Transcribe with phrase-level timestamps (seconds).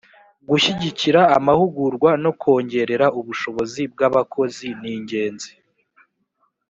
[0.49, 5.51] gushyigikira amahugurwa no kongerera ubushobozi bwabakozi ningenzi